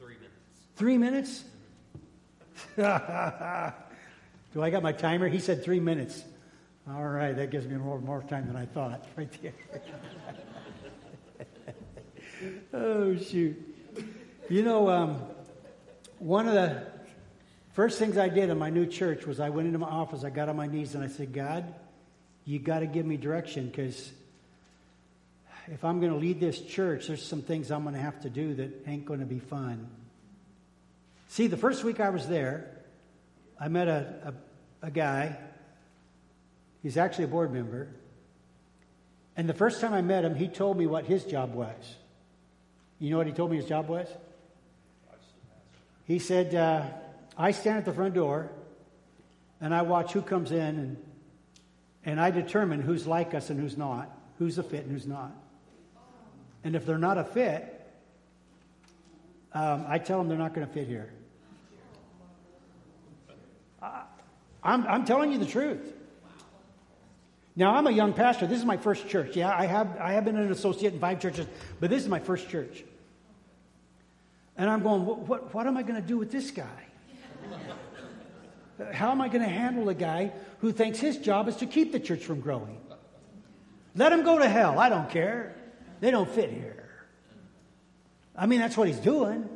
[0.00, 0.64] Three minutes.
[0.76, 1.44] Three minutes?
[4.54, 5.28] do I got my timer?
[5.28, 6.22] He said three minutes.
[6.88, 9.52] All right, that gives me more, more time than I thought, right there.
[12.72, 13.56] oh, shoot.
[14.48, 15.20] You know, um,
[16.20, 16.86] one of the
[17.72, 20.30] first things I did in my new church was I went into my office, I
[20.30, 21.74] got on my knees, and I said, God,
[22.44, 24.12] you got to give me direction because
[25.66, 28.30] if I'm going to lead this church, there's some things I'm going to have to
[28.30, 29.88] do that ain't going to be fun.
[31.28, 32.70] See, the first week I was there,
[33.58, 34.34] I met a,
[34.82, 35.36] a, a guy.
[36.82, 37.88] He's actually a board member.
[39.36, 41.96] And the first time I met him, he told me what his job was.
[42.98, 44.08] You know what he told me his job was?
[46.04, 46.84] He said, uh,
[47.36, 48.50] I stand at the front door
[49.60, 50.96] and I watch who comes in and,
[52.04, 55.32] and I determine who's like us and who's not, who's a fit and who's not.
[56.64, 57.72] And if they're not a fit,
[59.52, 61.12] um, I tell them they're not going to fit here.
[63.82, 64.02] I,
[64.62, 65.92] I'm, I'm telling you the truth.
[67.58, 68.46] Now, I'm a young pastor.
[68.46, 69.34] This is my first church.
[69.34, 71.46] Yeah, I have, I have been an associate in five churches,
[71.80, 72.84] but this is my first church.
[74.58, 76.84] And I'm going, what, what, what am I going to do with this guy?
[78.92, 81.92] How am I going to handle a guy who thinks his job is to keep
[81.92, 82.78] the church from growing?
[83.94, 84.78] Let him go to hell.
[84.78, 85.54] I don't care.
[86.00, 86.84] They don't fit here.
[88.36, 89.48] I mean, that's what he's doing.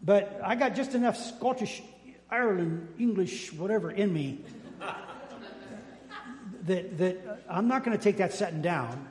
[0.00, 1.82] But I got just enough Scottish,
[2.30, 4.44] Ireland, English, whatever in me
[6.66, 9.08] that, that uh, I'm not going to take that setting down.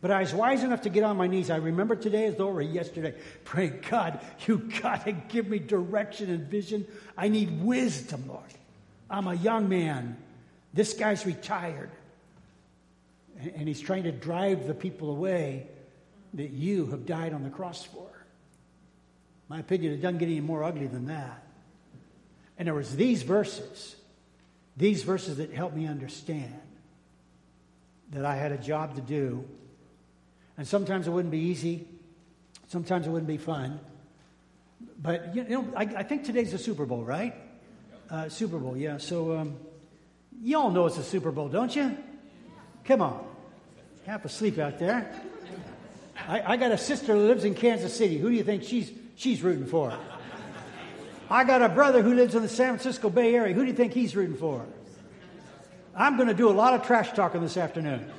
[0.00, 1.48] But I was wise enough to get on my knees.
[1.48, 5.58] I remember today as though it were yesterday, Pray God, you got to give me
[5.58, 6.86] direction and vision.
[7.16, 8.42] I need wisdom, Lord.
[9.08, 10.18] I'm a young man.
[10.74, 11.90] This guy's retired.
[13.54, 15.68] And he's trying to drive the people away
[16.34, 18.10] that you have died on the cross for.
[19.48, 21.42] My opinion, it doesn't get any more ugly than that.
[22.58, 23.96] And there was these verses
[24.76, 26.54] these verses that help me understand
[28.10, 29.44] that I had a job to do.
[30.56, 31.86] And sometimes it wouldn't be easy,
[32.68, 33.80] sometimes it wouldn't be fun.
[35.00, 37.34] But, you know, I, I think today's the Super Bowl, right?
[38.10, 38.98] Uh, Super Bowl, yeah.
[38.98, 39.56] So, um,
[40.42, 41.96] you all know it's a Super Bowl, don't you?
[42.84, 43.26] Come on.
[44.06, 45.10] Half asleep out there.
[46.28, 48.18] I, I got a sister who lives in Kansas City.
[48.18, 49.96] Who do you think she's, she's rooting for?
[51.30, 53.54] I got a brother who lives in the San Francisco Bay Area.
[53.54, 54.66] Who do you think he's rooting for?
[55.96, 58.10] I'm going to do a lot of trash talking this afternoon.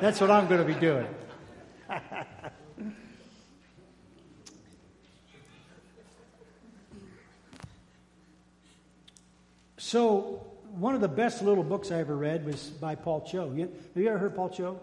[0.00, 1.06] That's what I'm going to be doing.
[9.76, 13.48] so, one of the best little books I ever read was by Paul Cho.
[13.48, 14.78] Have you ever heard Paul Cho?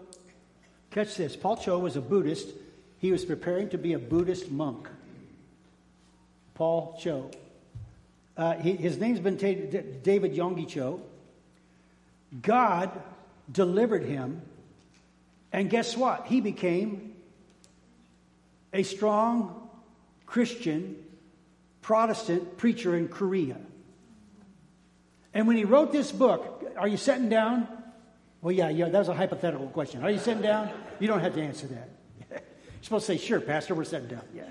[0.90, 1.34] Catch this.
[1.36, 2.48] Paul Cho was a Buddhist.
[2.98, 4.88] He was preparing to be a Buddhist monk.
[6.58, 7.30] Paul Cho.
[8.36, 11.00] Uh, he, his name's been ta- David Yonggi Cho.
[12.42, 12.90] God
[13.50, 14.42] delivered him,
[15.52, 16.26] and guess what?
[16.26, 17.14] He became
[18.72, 19.70] a strong
[20.26, 20.96] Christian
[21.80, 23.56] Protestant preacher in Korea.
[25.32, 27.68] And when he wrote this book, are you sitting down?
[28.42, 30.02] Well, yeah, yeah, that was a hypothetical question.
[30.02, 30.70] Are you sitting down?
[30.98, 31.88] You don't have to answer that.
[32.30, 32.40] You're
[32.82, 34.24] supposed to say, sure, Pastor, we're sitting down.
[34.34, 34.42] Yeah.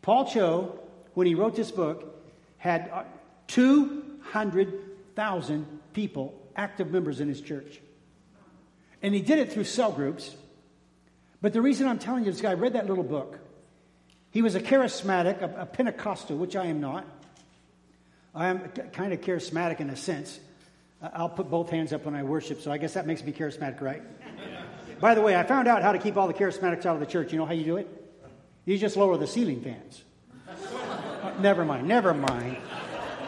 [0.00, 0.78] Paul Cho,
[1.14, 2.22] when he wrote this book,
[2.58, 3.04] had uh,
[3.48, 7.80] 200,000 people, active members in his church.
[9.02, 10.34] And he did it through cell groups.
[11.40, 13.38] But the reason I'm telling you this guy, read that little book.
[14.30, 17.04] He was a charismatic, a, a Pentecostal, which I am not.
[18.34, 18.60] I am
[18.92, 20.40] kind of charismatic in a sense.
[21.02, 23.80] I'll put both hands up when I worship, so I guess that makes me charismatic,
[23.80, 24.02] right?
[25.00, 27.06] By the way, I found out how to keep all the charismatics out of the
[27.06, 27.32] church.
[27.32, 27.88] You know how you do it?
[28.64, 30.04] You just lower the ceiling fans.
[31.40, 32.56] Never mind, never mind.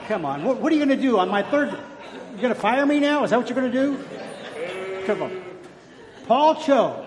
[0.09, 0.45] Come on.
[0.45, 1.71] What, what are you going to do on my third?
[1.71, 3.25] You're going to fire me now?
[3.25, 5.07] Is that what you're going to do?
[5.07, 5.45] Come on.
[6.27, 7.07] Paul Cho,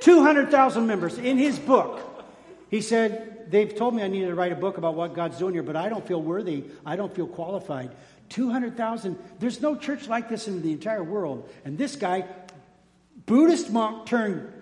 [0.00, 1.18] 200,000 members.
[1.18, 2.24] In his book,
[2.68, 5.54] he said, They've told me I need to write a book about what God's doing
[5.54, 6.64] here, but I don't feel worthy.
[6.86, 7.90] I don't feel qualified.
[8.28, 9.18] 200,000.
[9.40, 11.50] There's no church like this in the entire world.
[11.64, 12.26] And this guy,
[13.26, 14.52] Buddhist monk turned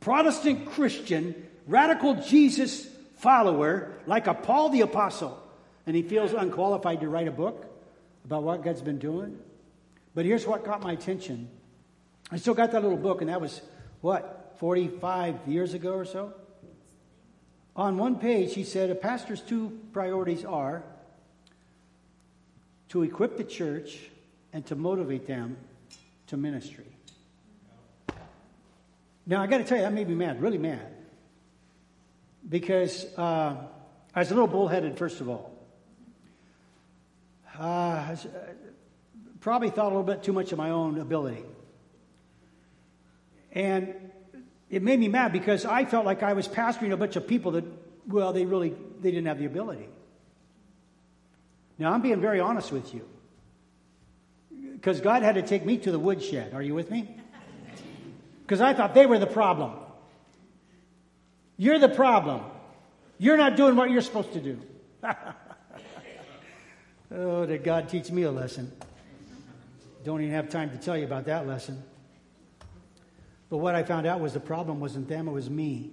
[0.00, 1.34] Protestant Christian,
[1.66, 2.88] radical Jesus
[3.22, 5.40] follower, like a Paul the Apostle,
[5.86, 7.64] and he feels unqualified to write a book
[8.24, 9.38] about what God's been doing.
[10.12, 11.48] But here's what caught my attention.
[12.32, 13.62] I still got that little book, and that was,
[14.00, 16.34] what, 45 years ago or so?
[17.76, 20.82] On one page, he said, A pastor's two priorities are
[22.88, 23.98] to equip the church
[24.52, 25.56] and to motivate them
[26.26, 26.84] to ministry.
[29.24, 31.01] Now, I got to tell you, that made me mad, really mad.
[32.48, 33.56] Because uh,
[34.14, 35.52] I was a little bullheaded, first of all.
[37.58, 38.16] Uh, I
[39.40, 41.44] probably thought a little bit too much of my own ability.
[43.52, 43.94] And
[44.70, 47.52] it made me mad because I felt like I was pastoring a bunch of people
[47.52, 47.64] that,
[48.08, 49.88] well, they really they didn't have the ability.
[51.78, 53.06] Now, I'm being very honest with you.
[54.74, 56.54] Because God had to take me to the woodshed.
[56.54, 57.16] Are you with me?
[58.42, 59.72] Because I thought they were the problem.
[61.56, 62.42] You're the problem.
[63.18, 64.60] You're not doing what you're supposed to do.
[67.14, 68.72] oh, did God teach me a lesson?
[70.04, 71.82] Don't even have time to tell you about that lesson.
[73.48, 75.90] But what I found out was the problem wasn't them, it was me.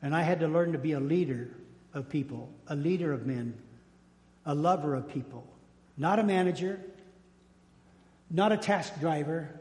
[0.00, 1.50] And I had to learn to be a leader
[1.92, 3.58] of people, a leader of men,
[4.46, 5.46] a lover of people,
[5.98, 6.80] not a manager,
[8.30, 9.60] not a task driver,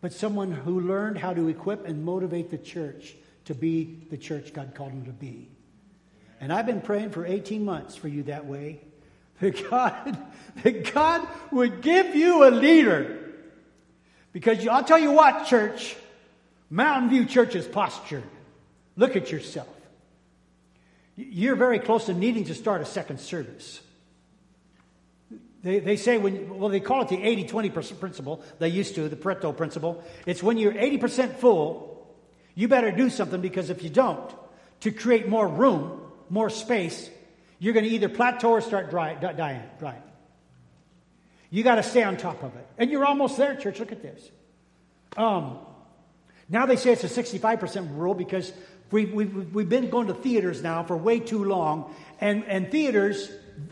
[0.00, 3.14] but someone who learned how to equip and motivate the church
[3.50, 5.48] to be the church God called them to be.
[6.40, 8.80] And I've been praying for 18 months for you that way.
[9.40, 10.18] That God,
[10.62, 13.32] that God would give you a leader.
[14.34, 15.96] Because I'll tell you what, church,
[16.68, 18.22] Mountain View Church is postured.
[18.96, 19.74] Look at yourself.
[21.16, 23.80] You're very close to needing to start a second service.
[25.62, 28.44] They, they say when, well, they call it the 80 20 principle.
[28.58, 30.04] They used to, the Pareto principle.
[30.26, 31.89] It's when you're 80% full,
[32.60, 34.30] you better do something because if you don't,
[34.80, 37.08] to create more room, more space,
[37.58, 40.02] you're going to either plateau or start dry, dying.
[41.48, 42.66] You got to stay on top of it.
[42.76, 43.80] And you're almost there, church.
[43.80, 44.30] Look at this.
[45.16, 45.56] Um,
[46.50, 48.52] now they say it's a 65% rule because
[48.90, 53.30] we, we, we've been going to theaters now for way too long, and, and theaters,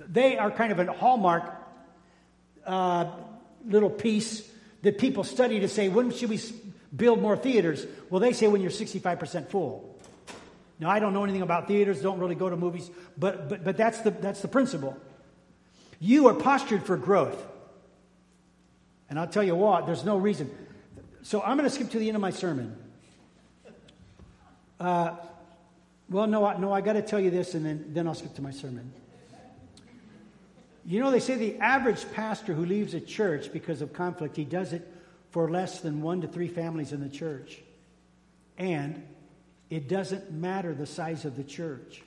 [0.08, 1.44] they are kind of a hallmark
[2.64, 3.10] uh,
[3.66, 4.48] little piece
[4.80, 6.40] that people study to say, when should we
[6.94, 7.86] build more theaters?
[8.10, 9.98] Well, they say when you're 65% full.
[10.80, 13.76] Now, I don't know anything about theaters, don't really go to movies, but, but, but
[13.76, 14.96] that's, the, that's the principle.
[15.98, 17.44] You are postured for growth.
[19.10, 20.50] And I'll tell you what, there's no reason.
[21.22, 22.76] So I'm going to skip to the end of my sermon.
[24.78, 25.16] Uh,
[26.08, 28.42] well, no, no, I got to tell you this, and then, then I'll skip to
[28.42, 28.92] my sermon.
[30.86, 34.44] You know, they say the average pastor who leaves a church because of conflict, he
[34.44, 34.90] does it
[35.30, 37.58] for less than one to three families in the church.
[38.56, 39.02] And
[39.70, 42.02] it doesn't matter the size of the church.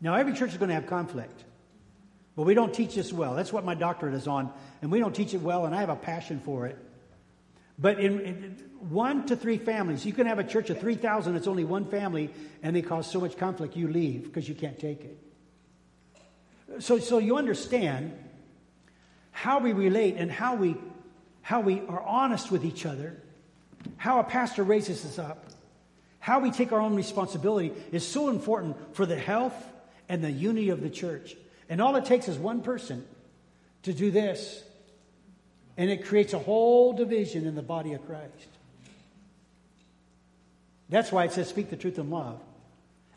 [0.00, 1.44] Now, every church is going to have conflict,
[2.36, 3.34] but we don't teach this well.
[3.34, 4.52] That's what my doctorate is on,
[4.82, 6.78] and we don't teach it well, and I have a passion for it.
[7.78, 11.46] But in, in one to three families, you can have a church of 3,000, it's
[11.46, 12.30] only one family,
[12.62, 15.18] and they cause so much conflict, you leave because you can't take it.
[16.78, 18.12] So, so you understand
[19.30, 20.76] how we relate and how we,
[21.46, 23.16] how we are honest with each other,
[23.98, 25.44] how a pastor raises us up,
[26.18, 29.54] how we take our own responsibility is so important for the health
[30.08, 31.36] and the unity of the church.
[31.68, 33.06] And all it takes is one person
[33.84, 34.60] to do this,
[35.76, 38.48] and it creates a whole division in the body of Christ.
[40.88, 42.40] That's why it says, speak the truth in love.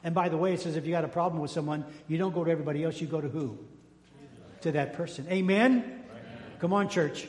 [0.04, 2.36] And by the way, it says if you got a problem with someone, you don't
[2.36, 3.58] go to everybody else, you go to who?
[4.62, 5.26] To that person.
[5.32, 5.72] Amen?
[5.72, 6.04] Amen.
[6.60, 7.28] Come on, church.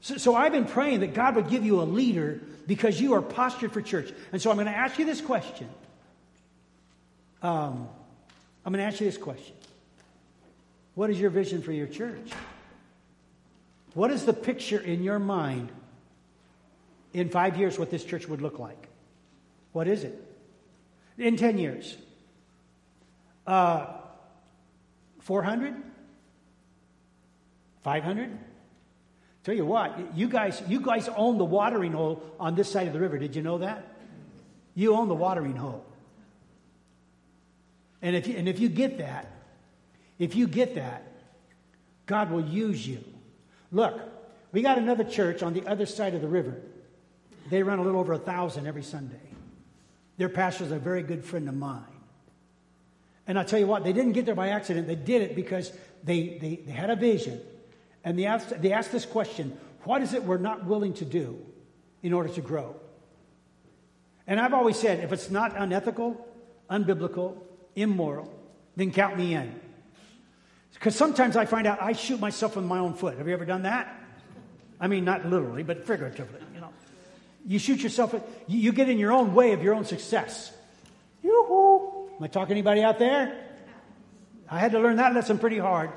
[0.00, 3.22] So, so I've been praying that God would give you a leader because you are
[3.22, 4.12] postured for church.
[4.32, 5.68] And so I'm going to ask you this question.
[7.42, 7.88] Um,
[8.64, 9.54] I'm going to ask you this question.
[10.94, 12.30] What is your vision for your church?
[13.94, 15.70] What is the picture in your mind
[17.12, 18.88] in five years what this church would look like?
[19.72, 20.22] What is it?
[21.18, 21.96] In 10 years?
[23.46, 23.86] Uh,
[25.20, 25.74] 400?
[27.82, 28.38] 500?
[29.46, 32.92] Tell you what, you guys, you guys own the watering hole on this side of
[32.92, 33.16] the river.
[33.16, 33.86] Did you know that?
[34.74, 35.86] You own the watering hole.
[38.02, 39.30] And if you, and if you get that,
[40.18, 41.06] if you get that,
[42.06, 43.04] God will use you.
[43.70, 44.00] Look,
[44.50, 46.60] we got another church on the other side of the river.
[47.48, 49.14] They run a little over a thousand every Sunday.
[50.16, 51.84] Their pastor is a very good friend of mine.
[53.28, 54.88] And I'll tell you what, they didn't get there by accident.
[54.88, 55.70] They did it because
[56.02, 57.40] they, they, they had a vision.
[58.06, 61.44] And they asked, they asked this question What is it we're not willing to do
[62.02, 62.76] in order to grow?
[64.28, 66.26] And I've always said if it's not unethical,
[66.70, 67.36] unbiblical,
[67.74, 68.32] immoral,
[68.76, 69.60] then count me in.
[70.72, 73.18] Because sometimes I find out I shoot myself in my own foot.
[73.18, 73.92] Have you ever done that?
[74.78, 76.40] I mean, not literally, but figuratively.
[76.54, 76.70] You know,
[77.44, 78.14] you shoot yourself,
[78.46, 80.52] you get in your own way of your own success.
[81.22, 82.10] Yoo-hoo.
[82.18, 83.42] Am I talking to anybody out there?
[84.48, 85.90] I had to learn that lesson pretty hard.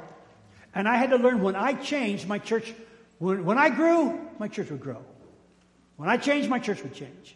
[0.74, 2.74] And I had to learn when I changed, my church,
[3.18, 5.04] when, when I grew, my church would grow.
[5.98, 7.36] When I changed, my church would change.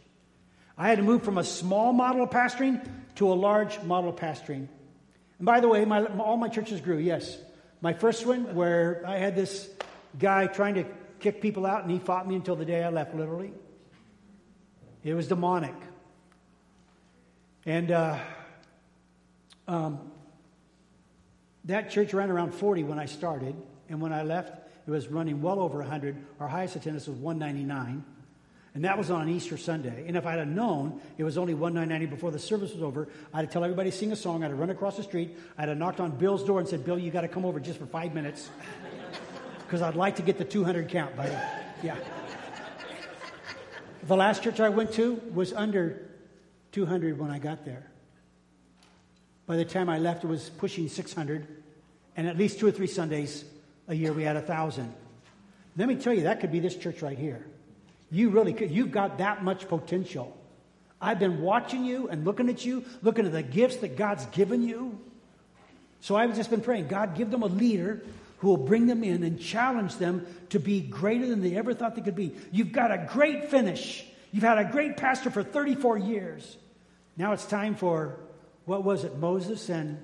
[0.77, 4.15] I had to move from a small model of pastoring to a large model of
[4.15, 4.67] pastoring.
[5.37, 7.37] And by the way, my, all my churches grew, yes.
[7.81, 9.69] My first one, where I had this
[10.17, 10.85] guy trying to
[11.19, 13.53] kick people out, and he fought me until the day I left, literally.
[15.03, 15.75] It was demonic.
[17.65, 18.19] And uh,
[19.67, 20.11] um,
[21.65, 23.55] that church ran around 40 when I started,
[23.89, 24.53] and when I left,
[24.85, 26.15] it was running well over 100.
[26.39, 28.03] Our highest attendance was 199,
[28.75, 30.05] and that was on Easter Sunday.
[30.07, 33.45] And if I'd have known it was only 199 before the service was over, I'd
[33.45, 34.43] have tell everybody to sing a song.
[34.43, 35.37] I'd have run across the street.
[35.57, 37.79] I'd have knocked on Bill's door and said, "Bill, you got to come over just
[37.79, 38.49] for five minutes,
[39.59, 41.35] because I'd like to get the 200 count, buddy."
[41.81, 41.97] Yeah.
[44.03, 46.09] The last church I went to was under
[46.73, 47.92] 200 when I got there.
[49.45, 51.47] By the time I left, it was pushing 600,
[52.15, 53.43] and at least two or three Sundays
[53.87, 54.93] a year we had a thousand.
[55.75, 57.45] Let me tell you, that could be this church right here.
[58.11, 58.71] You really could.
[58.71, 60.37] You've got that much potential.
[61.01, 64.61] I've been watching you and looking at you, looking at the gifts that God's given
[64.63, 64.99] you.
[65.99, 68.01] So I've just been praying, God, give them a leader
[68.37, 71.95] who will bring them in and challenge them to be greater than they ever thought
[71.95, 72.35] they could be.
[72.51, 74.05] You've got a great finish.
[74.31, 76.57] You've had a great pastor for 34 years.
[77.17, 78.17] Now it's time for,
[78.65, 79.97] what was it, Moses and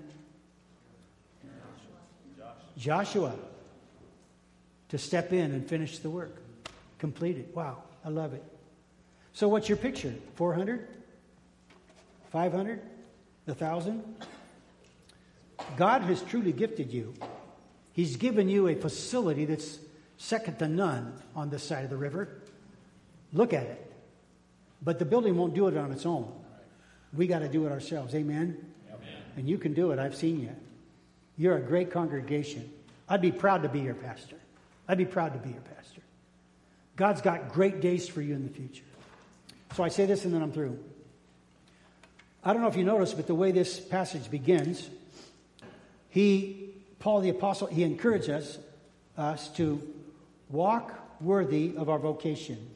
[2.78, 3.34] Joshua
[4.89, 6.41] to step in and finish the work.
[6.97, 7.55] Complete it.
[7.55, 8.43] Wow, I love it.
[9.34, 10.14] So, what's your picture?
[10.36, 10.88] 400?
[12.32, 12.82] 500?
[13.45, 14.03] 1,000?
[15.78, 17.14] God has truly gifted you.
[17.93, 19.80] He's given you a facility that's
[20.18, 22.41] second to none on this side of the river.
[23.34, 23.91] Look at it.
[24.82, 26.32] But the building won't do it on its own.
[27.14, 28.14] We got to do it ourselves.
[28.16, 28.57] Amen?
[28.88, 28.99] Amen?
[29.38, 29.99] And you can do it.
[29.99, 30.55] I've seen you.
[31.38, 32.70] You're a great congregation.
[33.07, 34.36] I'd be proud to be your pastor.
[34.88, 36.01] I'd be proud to be your pastor.
[36.95, 38.84] God's got great days for you in the future.
[39.76, 40.80] So I say this and then I'm through.
[42.43, 44.89] I don't know if you noticed, but the way this passage begins,
[46.10, 48.57] he Paul the Apostle, he encourages us,
[49.18, 49.82] us to
[50.49, 52.70] walk worthy of our vocation.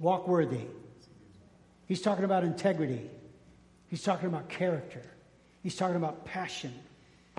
[0.00, 0.62] Walk worthy.
[1.88, 3.10] He's talking about integrity.
[3.88, 5.02] He's talking about character.
[5.62, 6.72] He's talking about passion.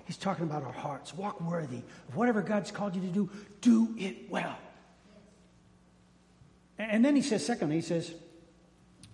[0.05, 1.13] He's talking about our hearts.
[1.13, 3.29] Walk worthy of whatever God's called you to do,
[3.61, 4.57] do it well.
[6.77, 8.11] And then he says, secondly, he says,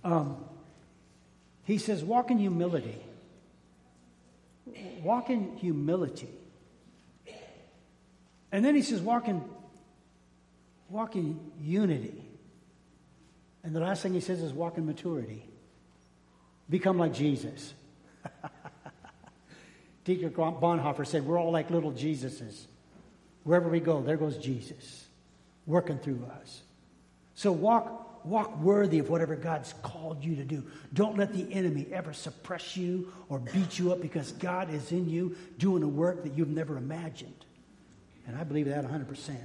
[0.03, 0.37] um,
[1.65, 3.01] he says, walk in humility
[5.05, 6.29] walk in humility.
[8.51, 9.43] And then he says, walk in
[10.89, 12.24] walk in unity.
[13.65, 15.43] And the last thing he says is walk in maturity.
[16.69, 17.73] Become like Jesus.
[20.05, 22.65] Dietrich Bonhoeffer said, We're all like little Jesuses.
[23.43, 25.07] Wherever we go, there goes Jesus
[25.65, 26.61] working through us.
[27.33, 30.63] So walk, walk worthy of whatever God's called you to do.
[30.93, 35.09] Don't let the enemy ever suppress you or beat you up because God is in
[35.09, 37.45] you doing a work that you've never imagined.
[38.27, 39.37] And I believe that 100%.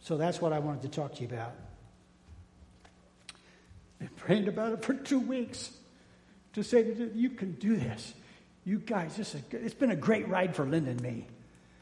[0.00, 1.54] So that's what I wanted to talk to you about.
[4.16, 5.70] Praying about it for two weeks
[6.54, 8.14] to say that you can do this.
[8.64, 11.26] You guys, this is, it's been a great ride for Linda and me,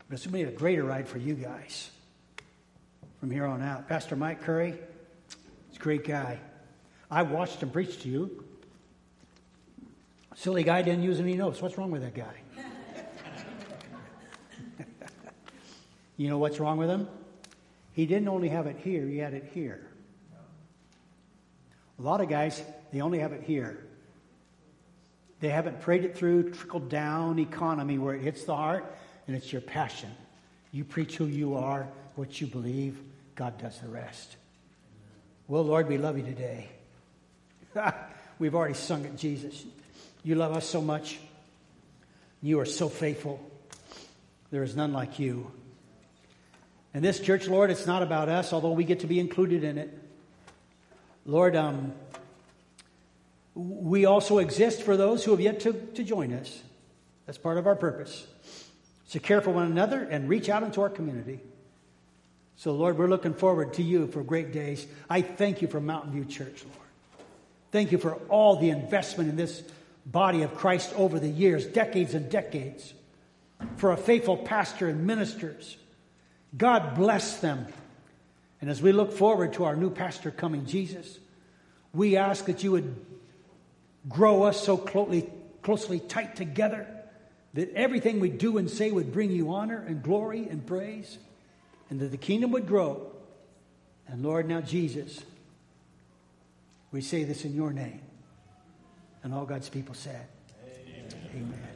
[0.09, 1.91] but it's going to be a greater ride for you guys
[3.21, 3.89] from here on out.
[3.89, 4.75] Pastor Mike Curry,
[5.69, 6.39] he's a great guy.
[7.11, 8.45] I watched him preach to you.
[10.35, 11.63] Silly guy didn't use any notes.
[11.63, 12.35] What's wrong with that guy?
[16.17, 17.07] you know what's wrong with him?
[17.93, 19.92] He didn't only have it here, he had it here.
[22.03, 22.61] A lot of guys,
[22.93, 23.79] they only have it here.
[25.39, 28.85] They haven't prayed it through, trickle down economy where it hits the heart
[29.29, 30.11] and it's your passion.
[30.73, 31.87] You preach who you are,
[32.17, 32.99] what you believe,
[33.37, 34.35] God does the rest.
[35.47, 36.71] Well, Lord, we love you today.
[38.41, 39.65] We've already sung it, Jesus.
[40.25, 41.21] You love us so much.
[42.43, 43.41] You are so faithful.
[44.51, 45.53] There is none like you.
[46.95, 49.79] And this church, Lord, it's not about us, although we get to be included in
[49.79, 49.99] it.
[51.25, 51.93] Lord, um,
[53.55, 56.63] we also exist for those who have yet to, to join us.
[57.27, 58.27] That's part of our purpose.
[59.11, 61.41] To care for one another and reach out into our community.
[62.57, 64.87] So, Lord, we're looking forward to you for great days.
[65.11, 66.89] I thank you for Mountain View Church, Lord.
[67.73, 69.63] Thank you for all the investment in this
[70.07, 72.93] body of Christ over the years, decades and decades,
[73.77, 75.77] for a faithful pastor and ministers.
[76.57, 77.67] God bless them.
[78.63, 81.19] And as we look forward to our new pastor coming, Jesus,
[81.93, 82.95] we ask that you would
[84.09, 85.29] grow us so closely,
[85.63, 86.87] closely tight together
[87.55, 91.19] that everything we do and say would bring you honor and glory and praise
[91.91, 93.13] and that the kingdom would grow.
[94.07, 95.21] And Lord, now Jesus,
[96.93, 98.01] we say this in your name.
[99.25, 100.27] And all God's people said,
[100.65, 101.15] Amen.
[101.35, 101.72] Amen.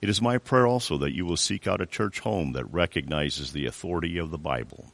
[0.00, 3.52] It is my prayer also that you will seek out a church home that recognizes
[3.52, 4.92] the authority of the Bible.